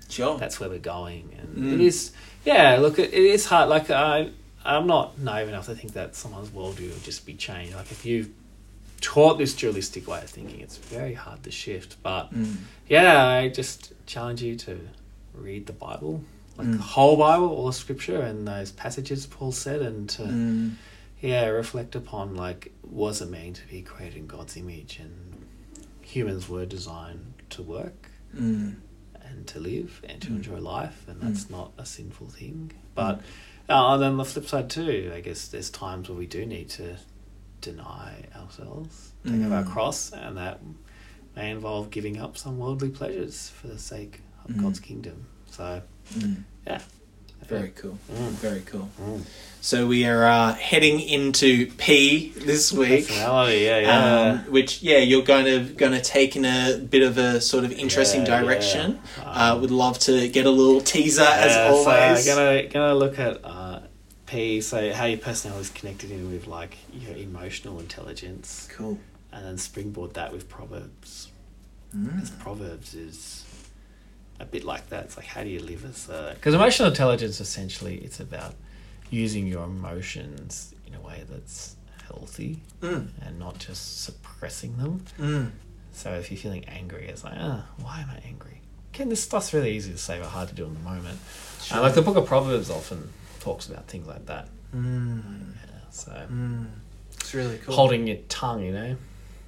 [0.10, 0.38] Sure.
[0.38, 1.74] that's where we're going, and Mm.
[1.74, 2.12] it is.
[2.46, 3.70] Yeah, look, it, it is hard.
[3.70, 4.30] Like I,
[4.64, 7.76] I'm not naive enough to think that someone's worldview will just be changed.
[7.76, 8.30] Like if you've
[9.02, 11.98] taught this dualistic way of thinking, it's very hard to shift.
[12.02, 12.56] But Mm.
[12.88, 14.80] yeah, I just challenge you to
[15.34, 16.24] read the Bible,
[16.58, 20.76] like the whole Bible, all the scripture, and those passages Paul said, and to Mm.
[21.26, 25.46] Yeah reflect upon like was it meant to be created in God's image, and
[26.02, 28.76] humans were designed to work Mm.
[29.22, 30.36] and to live and to Mm.
[30.38, 32.72] enjoy life, and that's not a sinful thing.
[32.94, 33.22] But
[33.70, 36.70] uh, and then the flip side too, I guess there's times where we do need
[36.72, 36.98] to
[37.62, 39.72] deny ourselves, take up our Mm.
[39.72, 40.60] cross, and that
[41.36, 44.62] may involve giving up some worldly pleasures for the sake of Mm.
[44.62, 45.26] God's kingdom.
[45.50, 45.82] So
[46.14, 46.44] Mm.
[46.68, 46.82] yeah,
[47.48, 47.98] Very cool.
[48.12, 48.30] Mm.
[48.42, 48.90] Very cool.
[49.02, 49.22] Mm.
[49.62, 53.08] So we are uh, heading into P this week.
[53.08, 54.30] personality, yeah, yeah.
[54.46, 57.64] Um, which yeah, you're going to going to take in a bit of a sort
[57.64, 59.00] of interesting Yeah, direction.
[59.18, 59.54] yeah.
[59.54, 62.26] uh, would love to get a little teaser as Yeah, always.
[62.26, 63.80] So gonna gonna look at uh,
[64.28, 64.62] P.
[64.62, 69.00] So how your personality is connected in with like your emotional intelligence, Cool.
[69.32, 71.30] and then springboard that with Proverbs.
[71.96, 72.38] Mm.
[72.40, 73.45] Proverbs is
[74.40, 75.06] a bit like that.
[75.06, 78.54] It's like how do you live as a because emotional intelligence essentially it's about
[79.10, 81.76] using your emotions in a way that's
[82.08, 83.08] healthy Mm.
[83.26, 85.04] and not just suppressing them.
[85.20, 85.52] Mm.
[85.94, 88.62] So if you're feeling angry, it's like, ah, why am I angry?
[88.94, 91.18] Again, this stuff's really easy to say, but hard to do in the moment.
[91.62, 91.78] Sure.
[91.78, 93.10] And like the Book of Proverbs often
[93.40, 94.48] talks about things like that.
[94.76, 95.54] Mm.
[95.56, 96.68] Yeah, so Mm.
[97.14, 97.74] It's really cool.
[97.76, 98.96] holding your tongue, you know,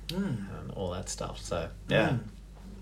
[0.07, 0.59] Mm.
[0.59, 1.41] and all that stuff.
[1.43, 2.19] So yeah, Mm.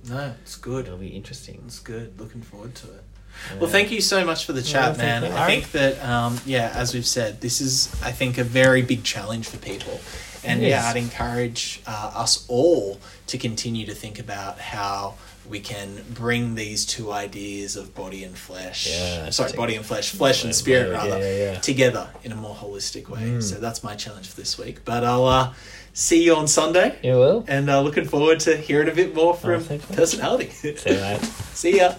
[0.10, 0.86] No, it's good.
[0.86, 1.62] it'll be interesting.
[1.66, 2.20] It's good.
[2.20, 3.04] Looking forward to it.
[3.52, 3.60] Yeah.
[3.60, 5.32] Well, thank you so much for the chat, thank man.
[5.34, 9.04] I think that, um, yeah, as we've said, this is, I think, a very big
[9.04, 10.00] challenge for people.
[10.44, 10.88] And It yeah.
[10.88, 15.16] I'd encourage uh, us all to continue to think about how
[15.50, 20.12] we can bring these two ideas of body and flesh, Yeah, sorry, body and flesh,
[20.12, 21.60] flesh and spirit, rather, yeah, yeah.
[21.60, 23.22] together in a more holistic way.
[23.22, 23.44] Mm.
[23.44, 24.84] So that's my challenge for this week.
[24.86, 25.54] But I'll uh,
[25.96, 27.00] see you on Sunday.
[27.02, 27.46] You will.
[27.48, 29.98] And uh, looking forward to hearing a bit more from thanks, mate.
[29.98, 30.50] personality.
[30.50, 31.22] See you, mate.
[31.54, 31.96] see ya.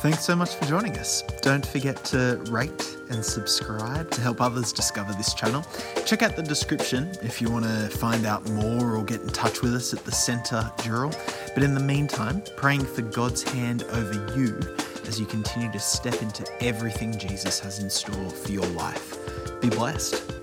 [0.00, 1.22] Thanks so much for joining us.
[1.42, 5.64] Don't forget to rate and subscribe to help others discover this channel.
[6.06, 9.60] Check out the description if you want to find out more or get in touch
[9.60, 11.12] with us at the Centre Dural.
[11.52, 14.60] But in the meantime, praying for God's hand over you
[15.08, 19.16] as you continue to step into everything Jesus has in store for your life.
[19.60, 20.37] Be blessed.